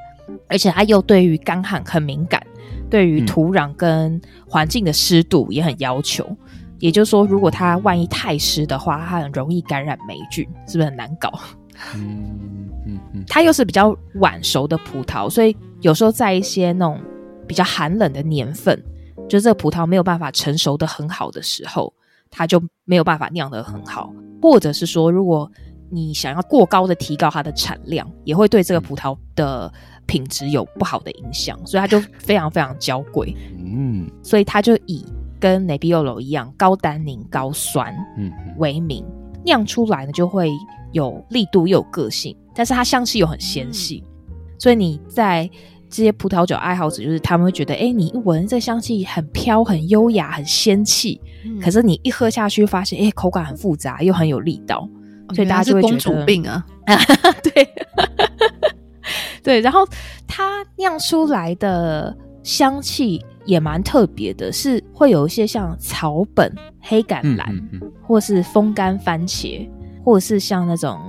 [0.48, 2.42] 而且它又对于干旱很敏感。
[2.90, 6.38] 对于土壤跟环境的湿度也很要求，嗯、
[6.80, 11.32] 也就是说，如果它万一太湿的话，它很容易感染霉菌，是不是很难搞？
[11.96, 13.24] 嗯嗯嗯。
[13.28, 17.00] 它又是比较晚熟的葡萄，所以有时候在一些那种
[17.48, 18.82] 比较寒冷的年份，
[19.28, 21.94] 就这个葡萄没有办法成熟的很好的时候，
[22.30, 25.52] 它就没有办法酿得很好，或者是说，如果
[25.90, 29.72] 你想要过高的提高它的产量，也会对这个葡萄的。
[30.08, 33.36] 品质有不好的影响，所以它就非常非常娇贵。
[33.58, 35.04] 嗯，所以它就以
[35.40, 39.04] 跟 Nebbiolo 一样高单宁、高酸嗯为名，
[39.46, 40.52] 酿出来呢就会
[40.92, 44.04] 有力度又有个性，但是它香气又很纤细。
[44.28, 45.50] 嗯、所以你在
[45.90, 54.90] 这些葡萄酒爱好者，就是他们会觉得，哎、欸，你一闻这香气很飘、很优雅、很仙气，嗯、可是你一喝下去，发现，哎、欸，口感很复杂，又很有力道，
[55.34, 56.66] 所以大家就会觉得、哦、是公主病啊。
[57.42, 57.70] 对。
[59.44, 59.88] 对，然后
[60.26, 69.68] 它酿出来的香气也蛮特别的，是会有一些像草本、黑橄榄，嗯嗯嗯、或是风干番茄，
[70.04, 71.00] 或者是像那种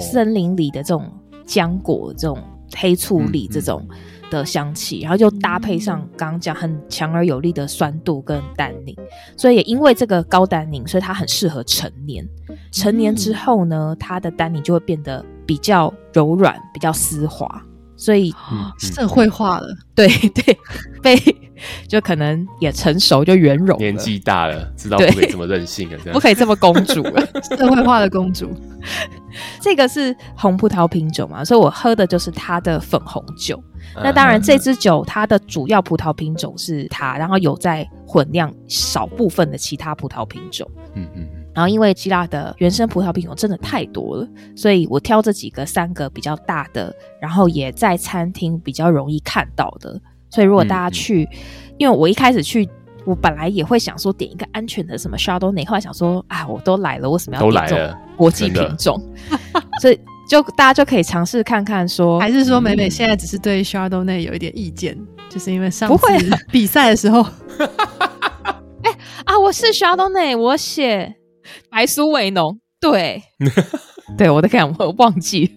[0.00, 1.10] 森林里的这种
[1.46, 2.38] 浆果、这种
[2.76, 3.86] 黑醋栗这种
[4.30, 8.94] 的香气，然后就搭配上刚刚讲很强而有力的酸度跟单宁，
[9.36, 12.26] 所以也因为这个高单宁，所以它很适合成年。
[12.72, 17.62] 成年之后呢，它的单宁就会变得比较柔软，比较丝滑。
[17.96, 18.32] 所以
[18.78, 20.58] 社会化了， 对对，
[21.02, 21.16] 被
[21.88, 23.78] 就可能也成熟，就圆融。
[23.78, 28.54] 年纪大了，知道不可以这么任性了，不可以这么公主了， 社会化的公主。
[29.60, 33.62] 这个是红葡萄品种嘛，所以我喝的就是它的粉红酒。
[33.96, 40.70] 那当然，这支酒它的主要葡萄品种是它，然后有在混酿少部分的其他葡萄品种。
[40.94, 41.26] 嗯嗯。
[41.56, 49.98] 然后，因为希腊的原生葡萄品种真的太多了，所以我挑这几个三个比较大的，然后也在餐厅比较容易看到的。
[50.28, 52.68] 所以如果大家去，嗯嗯、因为我一开始去，
[53.06, 59.02] 我本来也会想说点一个安全的什么 Chardonnay，后来想说，啊，我都来了，为什么要点这种国际品种？
[59.80, 66.06] 所以就大家就可以尝试看看说，还是说美美现在只是对 Chardonnay 有一点意见，嗯、就是因为上次
[66.50, 67.24] 比赛的时候，
[68.84, 68.92] 哎
[69.24, 71.16] 啊，我是 Chardonnay，我写。
[71.70, 73.22] 白苏维农，对，
[74.16, 75.50] 对，我都看我忘记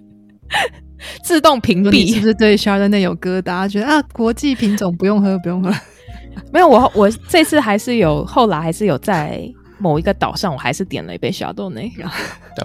[1.24, 3.68] 自动屏蔽，是不是对 Chardonnay 有疙瘩？
[3.70, 5.74] 觉得啊，国际品种不用喝，不用喝。
[6.52, 9.42] 没有，我我这次还是有，后来还是有在
[9.78, 11.92] 某一个岛上，我还是点了一杯 Chardonnay。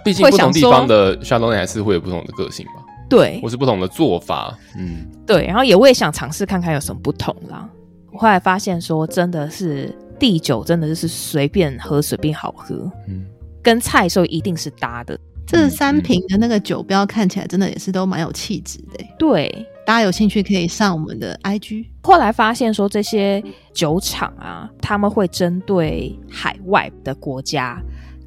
[0.04, 2.72] 毕竟不同地方的 Chardonnay 还是会有不同的个性吧？
[3.08, 4.56] 对，我是不同的做法。
[4.76, 5.46] 嗯，对。
[5.46, 7.68] 然后也我也想尝试看看有什么不同啦。
[8.12, 9.94] 我后来发现说，真的是。
[10.18, 13.24] 地酒真的就是随便喝随便好喝，嗯，
[13.62, 15.18] 跟菜的时候一定是搭的。
[15.46, 19.04] 这三瓶的那个酒标看起来真的也是都蛮有气质的。
[19.18, 19.46] 对，
[19.84, 21.84] 大家有兴趣可以上我们的 IG。
[22.02, 27.78] 后来发现说，这些酒厂啊，他们会针对海外的国家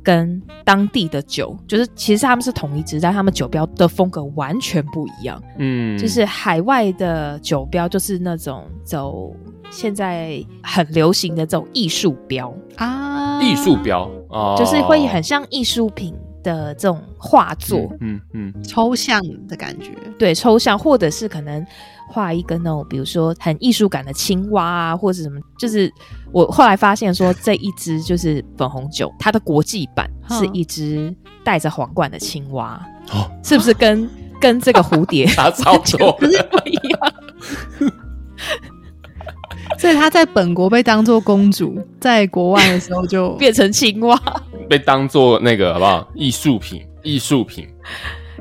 [0.08, 5.44] 跟当地的酒，就是其实他们是同一支，但他们酒标的风格完全不一样。
[5.58, 9.36] 嗯，就是海外的酒标就是那种走。
[9.70, 12.54] 现在很流行的这种艺术标。
[12.78, 14.10] 啊，艺术标？
[14.30, 21.68] 哦，就是会很像艺术品的这种画作，嗯嗯，嗯，抽象的感觉，对，抽象，或者是可能
[22.08, 25.92] 画一个那种，比如说很艺术感的青蛙啊，或者什么，就是
[26.32, 32.82] 我后来发现说，这一支就是粉红酒，它的国际版是一只戴着皇冠的青蛙，
[33.12, 35.26] 哦，是不是跟、啊、跟这个蝴蝶？
[35.28, 37.14] 差超多，不是不一样？
[39.78, 44.20] 所以他在本国被当做公主，在国外的时候就 变成青蛙，
[44.68, 46.08] 被当做那个好不好？
[46.16, 47.68] 艺术品，艺术品，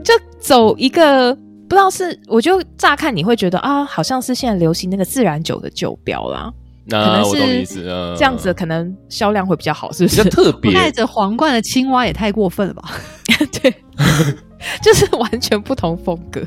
[0.03, 1.37] 就走一个
[1.69, 6.53] 不知道是，我就乍看你会觉得啊，好像是现在流行那个自然酒的酒标啦，
[6.85, 7.85] 那可能是
[8.17, 10.23] 这样子，可能销量会比较好，是不是？
[10.23, 12.83] 比较特别，戴着皇冠的青蛙也太过分了吧？
[13.61, 13.75] 对，
[14.81, 16.41] 就是完全不同风格。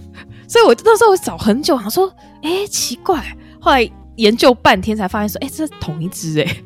[0.47, 2.11] 所以我那时候我找很久，想说，
[2.41, 3.23] 哎、欸，奇怪。
[3.59, 6.63] 后来研究半天才发现说，哎、欸，这是同一只哎，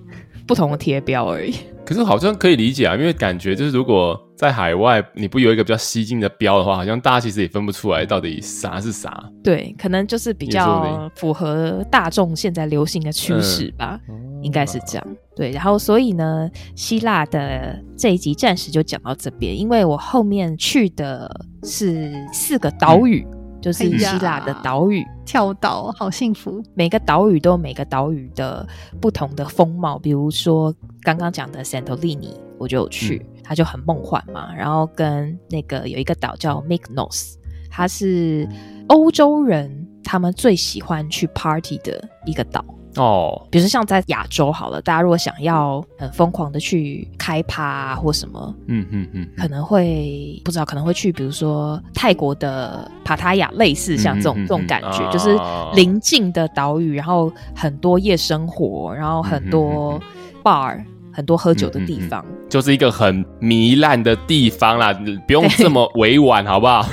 [0.48, 1.56] 不同的贴标而已。
[1.86, 9.24] 可是好像可以理解啊，因为感觉就是如果在海外你不有一个比较吸睛的标的话，好像大家其实也分不出来到底啥是啥。
[9.44, 15.08] 对，可能就是比较符合大众现在流行的趋势吧，嗯、应该是这样。
[15.36, 21.30] 对，然后所以呢，希腊的这一集暂时就讲到这边，因为我后面去的
[21.64, 23.28] 是四个岛屿。
[23.32, 26.62] 嗯就是希腊的岛屿、哎、跳岛，好幸福。
[26.74, 28.68] 每个岛屿都有每个岛屿的
[29.00, 34.54] 不同的风貌，比如说刚刚讲的 Santorini，我就有去，嗯、它就很梦幻嘛。
[34.54, 37.36] 然后跟那个有一个岛叫 Mykonos，
[37.72, 38.46] 它是
[38.88, 42.66] 欧洲人他们最喜欢去 party 的一个岛。
[42.96, 55.36] 哦，比如说像在亚洲好了，大家如果想要很疯狂的去开趴啊或什么，嗯嗯嗯，可能会不知道可能会去，比如说泰国的帕塔亚，类似像这种、嗯、这种感觉，哦、就是
[55.76, 60.00] 邻近的岛屿，然后很多夜生活，然后很多
[60.44, 66.86] bar，、嗯、很多喝酒的地方，嗯嗯嗯、就是一个很糜烂的地方啦，你不用这么委婉好不好？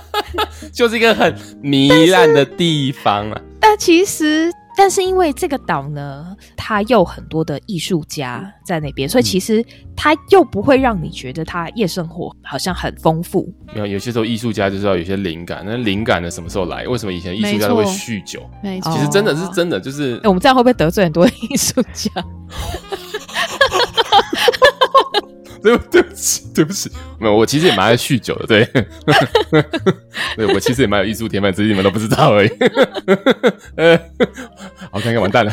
[0.72, 4.50] 就是一个很糜烂的地方啊，但其实。
[4.78, 9.64] 但是因为这个岛呢，它又很多的艺术家在那边，所以其实
[9.96, 13.52] 它又不会让你觉得它夜生活好像很丰富。
[13.74, 16.86] 没有，有些时候艺术家就是要有些灵感，那灵感呢什么时候来？
[16.86, 18.48] 为什么以前艺术家都会酗酒？
[18.62, 22.12] 没错，其实真的是真的，就是、欸、我们这样会不会得罪很多艺术家？
[25.76, 28.64] 对 对不起，对不起，没有，我其实也蛮爱酗酒的，对，
[30.36, 32.50] 对，我其实也蛮有艺术天分，只是你们都不知道而已。
[33.76, 33.96] 呃，
[34.90, 35.52] 好，看看完蛋了，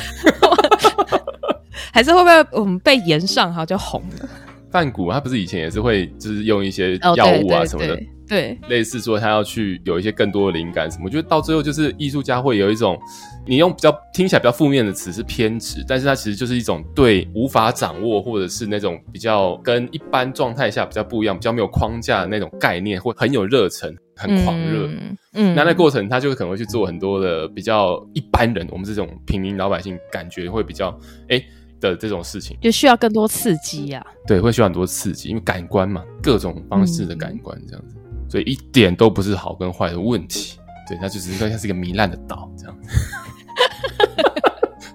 [1.92, 4.30] 还是会不会我们被延上哈就红了？
[4.72, 7.98] 范谷他不是以前也是会就是用一些药物啊什么的。
[8.26, 13.00] 哦对类似说他要去有一些更多的灵感什么，我觉得到最后就是艺术家会有一种，
[13.46, 24.88] 你用比较听起来比较负面的词是偏执，但是它其实就是一种对无法掌握或者是那种比较跟一般状态下比较不一样、比较没有框架的那种概念，会很有热忱、很狂热。
[24.88, 30.90] 嗯，嗯，那那过程他就可能会去做很多的比较一般人，我们这种平民老百姓感觉会比较
[31.30, 31.46] 哎、欸、
[31.80, 34.10] 的这种事情，就需要更多刺激呀、啊。
[34.26, 37.96] 对，会需要很多刺激，因为感官嘛，各种方式的感官这样子。
[37.98, 40.58] 嗯所以一点都不是好跟坏的问题，
[40.88, 42.90] 对，那就是应该像是一个糜烂的岛这样子，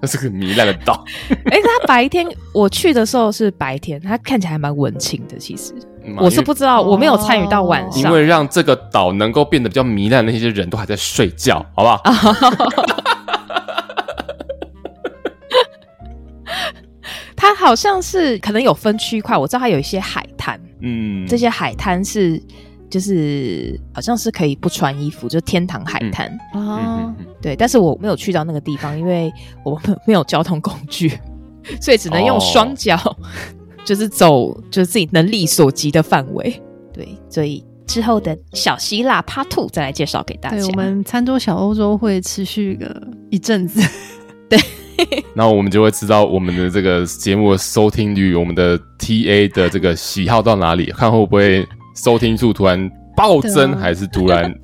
[0.01, 1.05] 它是个糜烂的岛。
[1.31, 5.39] 哎、欸，它白天我去的时候是白天，它看起来还蛮文青的。
[5.39, 5.73] 其实
[6.19, 12.03] 我是不知道，我没有参与到晚上，因为让这个岛能够变得比较糜烂，那些人都还在睡觉，好不好？
[17.37, 22.43] 它好像是可能有分区块，我知道它有一些海滩，嗯，这些海滩是。
[22.91, 29.33] 就是好像是可以不穿衣服，就是天堂海滩啊，嗯、对，但是我没有去到那个地方，因为
[29.65, 31.17] 我们没有交通工具，
[31.81, 33.17] 所以只能用双脚，哦、
[33.87, 36.61] 就是走，就是自己能力所及的范围。
[36.93, 40.67] 对，所以之后的小希腊 Part Two 再来介绍给大家。
[40.67, 43.81] 我们餐桌小欧洲会持续个一阵子，
[44.51, 44.59] 对，
[45.35, 51.65] 然后我们就会知道我们的这个节目的收听率，我们的 TA 的这个喜好到哪里，看会不会。
[52.03, 54.51] 收听数突然暴增，还是突然？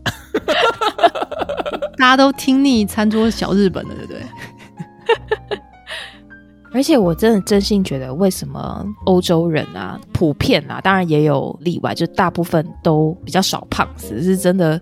[1.98, 4.22] 大家都听腻餐桌小日本了，对不对？
[6.76, 14.78] 而且我真的真心觉得，为什么欧洲人啊，普遍啊，当然也有例外，就大部分都比较少胖子，是真的，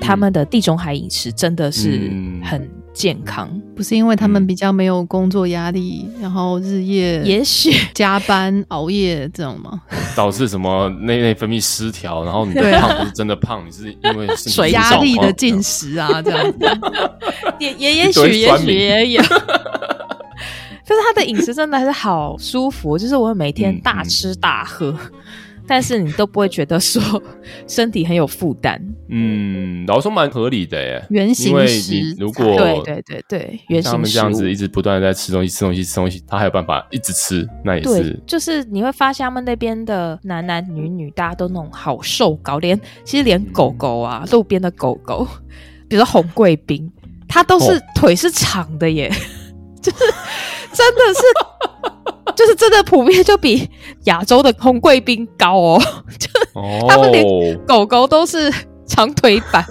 [0.00, 2.10] 他们的地中海饮食真的是
[2.42, 7.72] 很健康，嗯、不是因为他们比较没有工作压力，然后日夜也许。
[7.94, 9.80] 加班熬夜这种吗？
[10.16, 10.88] 导致什么？
[11.00, 16.58] 内内分泌失调，然后你的胖不是真的胖，你是因为水压力的进食啊，这样子。
[17.60, 19.22] 也也也许也许也有。
[20.86, 25.20] 就是他的饮食真的还是好舒服，就是我每天大吃大喝，嗯嗯、
[25.66, 27.02] 但是你都不会觉得说
[27.66, 28.80] 身体很有负担。
[29.08, 31.04] 嗯，老实说蛮合理的耶。
[31.10, 38.16] 原型食，因为你如果对对对对，原型食，他们这样子一直不断的在吃东西、吃东西、吃东西，他还有办法一直吃，那也是。
[38.24, 45.26] 就是你会发现他们那边的男男女女，大家都那种好瘦高，连其实连狗狗啊，嗯、路边的狗狗，
[45.88, 46.88] 比如说红贵宾，
[47.28, 49.14] 它都是腿是长的耶，哦、
[49.90, 50.14] 就是。
[50.72, 53.66] 真的是，就是真的普遍就比
[54.04, 55.82] 亚洲的红贵宾高哦，
[56.18, 56.28] 就
[56.86, 58.52] 他们连狗狗都是
[58.84, 59.64] 长腿版，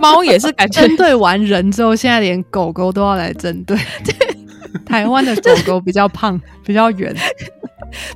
[0.00, 3.78] 猫也是感觉针对完人之后，现在连狗狗都要来针对。
[4.04, 4.14] 对，
[4.84, 7.14] 台湾的狗狗比较胖，比较圆，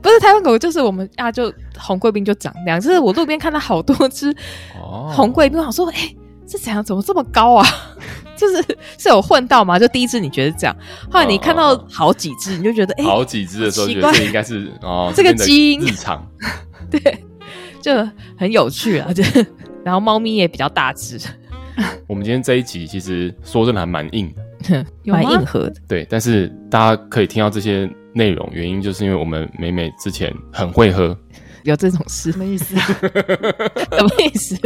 [0.01, 2.81] 不是台湾狗，就是我们啊，就红贵宾就长那样。
[2.81, 4.35] 就是我路边看到好多只
[5.15, 6.82] 红贵宾，我想说，哎、欸，这怎样？
[6.82, 7.66] 怎么这么高啊？
[8.36, 8.62] 就是
[8.99, 9.78] 是有混到吗？
[9.78, 10.76] 就第一只你觉得这样，
[11.11, 16.26] 后来你看到好几只，你就觉得哎，好几只的时候，觉得这应该是哦， 这个基因日常，
[16.90, 17.24] 对，
[17.80, 17.93] 就
[18.36, 19.12] 很有趣啊。
[19.12, 19.22] 就
[19.84, 21.20] 然后猫咪也比较大只。
[22.07, 24.32] 我们今天这一集其实说真的还蛮硬
[24.68, 25.74] 的，蛮硬核的。
[25.88, 31.16] 对，但是大家可以听到这些内容，原因就是因为我们美美之前很会喝，
[31.64, 32.30] 有这种事？
[32.32, 32.76] 什么意思？
[32.76, 34.57] 什么意思？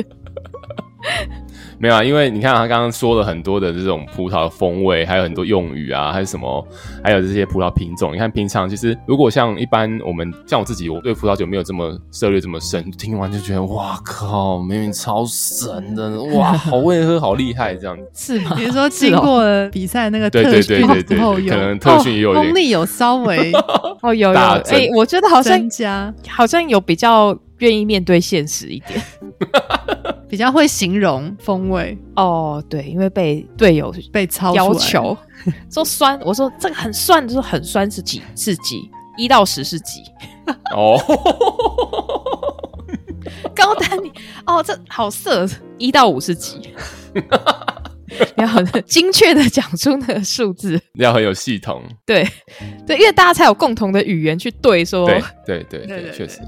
[1.78, 6.66] 没有啊，因为你看他刚刚说了很多的这种葡萄风味，还有很多用语啊，还有什么，
[7.04, 8.14] 还有这些葡萄品种。
[8.14, 18.54] 你看平常其实如果像一般我们像我自己，我对葡萄酒没有这么涉猎这么深，听完就觉得哇靠，明明超神的，哇，好会喝，好厉害，这样是吗？
[18.56, 29.00] 比如说经过了比赛那个特训之后，可能特训也有功力 有稍微哦有有哎、欸，我觉得好像加好像有比较愿意面对现实一点。
[30.28, 31.96] 比较会形容风味。
[32.16, 35.16] 哦，对，因为被队友被操要求。
[35.70, 40.02] 说酸，我说这个很酸，就是很酸是几是几，一到十是几？
[40.74, 40.98] 哦，
[43.54, 44.10] 高丹你
[44.46, 45.46] 哦，这好色，
[45.78, 46.72] 一到五是几。
[48.36, 51.82] 要很精确的讲出那个数字， 要很有系统。
[52.04, 52.26] 对
[52.86, 55.06] 对，因为大家才有共同的语言去对说。
[55.06, 56.40] 对对对对，确实，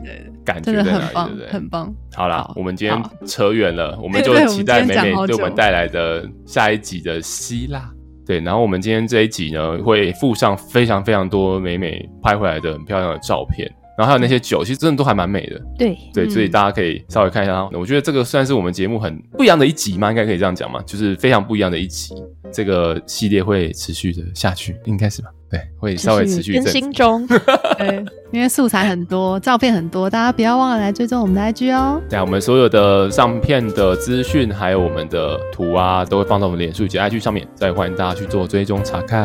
[0.44, 1.94] 感觉真的很棒，很棒。
[2.14, 7.90] 好啦，我们今天扯远了，我们 就期待美美对我们带来的下一集的希腊。
[8.26, 13.66] 对，然后我们今天这一集呢，会附上非常非常多美美拍回来的很漂亮的照片。
[13.98, 15.60] 然后还有那些酒，其实真的都还蛮美的。
[15.76, 17.68] 对对，所以大家可以稍微看一下。
[17.72, 22.14] 我觉得这个算是我们节目很不一样的一集嘛，应该可以这样讲嘛，就是非常不一样的一集。
[22.52, 25.28] 这个系列会持续的下去，应该是吧？
[25.50, 27.26] 对，会稍微持续更新中。
[27.78, 32.00] 对，因为素材很多，照片很多，大家不要忘了来追踪我们的 IG 哦。
[32.08, 39.22] 对啊，我们所有的上片的资讯，还有我们的图啊，都会放到我们脸书以及 IG 上面，再欢迎大家去做追踪查看。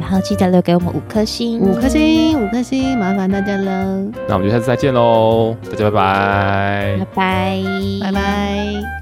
[0.00, 4.02] 然后记得留给我们五颗星，五颗星，五颗星，麻烦大家了。
[4.26, 7.62] 那我们就下次再见喽，大家拜拜，拜拜，
[8.00, 9.01] 拜拜。